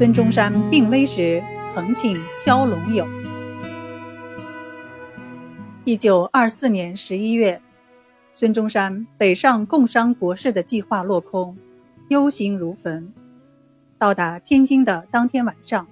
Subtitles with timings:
[0.00, 3.06] 孙中山病危时曾请萧龙友。
[5.84, 7.60] 一九二四年十一月，
[8.32, 11.54] 孙中山北上共商国事的计划落空，
[12.08, 13.12] 忧心如焚。
[13.98, 15.86] 到达天津的当天晚上，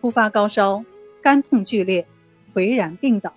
[0.00, 0.84] 突发高烧，
[1.22, 2.04] 肝痛剧烈，
[2.52, 3.32] 颓然病倒。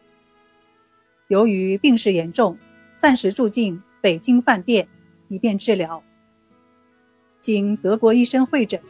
[1.27, 2.57] 由于病势严重，
[2.95, 4.87] 暂时住进北京饭店，
[5.27, 6.01] 以便治疗。
[7.39, 8.81] 经德国医生会诊，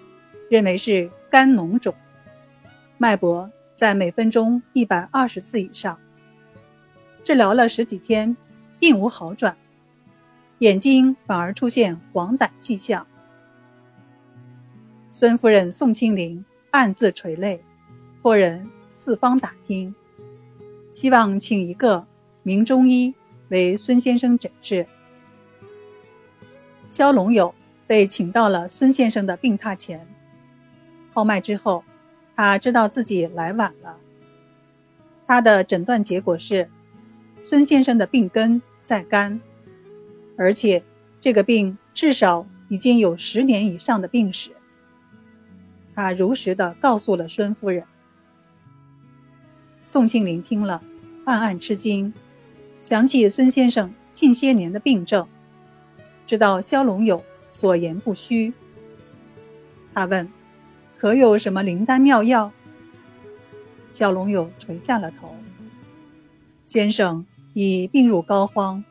[0.50, 1.94] 认为是肝脓肿，
[2.98, 5.98] 脉搏在每分钟一百二十次以上。
[7.24, 8.36] 治疗了十几天，
[8.80, 9.56] 并无好转，
[10.60, 13.06] 眼睛反而出现黄疸迹象。
[15.12, 17.64] 孙夫人宋庆龄暗自垂泪，
[18.22, 19.94] 托人四方打听，
[20.92, 22.08] 希望请一个
[22.42, 23.14] 名中医
[23.50, 24.88] 为孙先生诊治。
[26.90, 27.54] 肖龙友
[27.86, 30.08] 被请到了孙先生的病榻前，
[31.12, 31.84] 号脉之后，
[32.36, 34.00] 他知道自己来晚了。
[35.28, 36.70] 他的诊断结果是，
[37.42, 39.40] 孙先生的病根在肝，
[40.38, 40.84] 而且
[41.22, 44.52] 这个病至少已经有十年以上的病史。
[45.96, 47.84] 他如实的告诉了孙夫人。
[49.86, 50.82] 宋庆龄听了，
[51.26, 52.14] 暗暗吃惊，
[52.84, 55.28] 想起孙先生近些年的病症，
[56.26, 58.54] 知道萧龙友所言不虚。
[59.94, 60.32] 他问
[61.00, 62.52] ：“可有什么灵丹妙药？”
[63.92, 65.36] 小龙友垂下了头。
[66.66, 68.84] 先生已病入膏肓，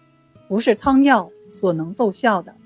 [0.48, 2.56] 不是汤药所能奏效的。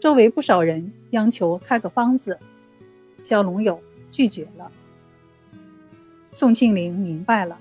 [0.00, 2.38] 周围不少人央求开个方子。
[3.24, 4.70] 小龙友拒绝了。
[6.32, 7.58] 宋庆龄明白了，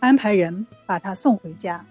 [0.00, 1.86] 安排人把他送回家。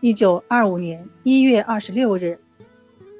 [0.00, 2.40] 一九二五年一月二十六日，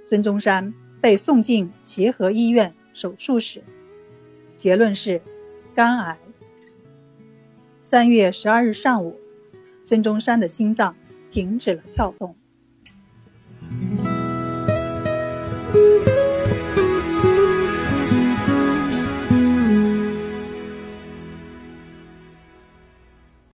[0.04, 3.62] 孙中山被送进协和医院手术室，
[4.56, 5.22] 结论是
[5.75, 6.19] 肝癌。
[7.83, 9.19] 三月十二日上午，
[9.83, 10.94] 孙中山的心脏
[11.31, 12.37] 停止了跳动。